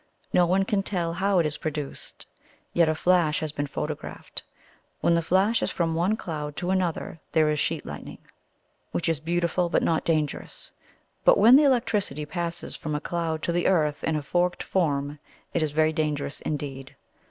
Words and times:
No 0.33 0.47
one 0.47 0.65
can 0.65 0.81
tell 0.81 1.13
how 1.13 1.37
it 1.37 1.45
is 1.45 1.59
produced; 1.59 2.25
yet 2.73 2.89
a 2.89 2.95
flash 2.95 3.39
has 3.39 3.51
been 3.51 3.67
photographed. 3.67 4.41
When 4.99 5.13
the 5.13 5.21
flash 5.21 5.61
is 5.61 5.69
from 5.69 5.93
one 5.93 6.17
cloud 6.17 6.55
to 6.55 6.71
another 6.71 7.19
there 7.33 7.51
is 7.51 7.59
sheet 7.59 7.85
lightning, 7.85 8.17
which 8.93 9.07
is 9.07 9.19
beautiful 9.19 9.69
but 9.69 9.83
not 9.83 10.03
dangerous; 10.03 10.71
but, 11.23 11.37
when 11.37 11.55
the 11.55 11.65
electricity 11.65 12.25
passes 12.25 12.75
from 12.75 12.95
a 12.95 12.99
cloud 12.99 13.43
to 13.43 13.51
the 13.51 13.67
earth 13.67 14.03
in 14.03 14.15
a 14.15 14.23
forked 14.23 14.63
form, 14.63 15.19
it 15.53 15.61
is 15.61 15.71
very 15.71 15.93
dangerous 15.93 16.41
indeed. 16.41 16.95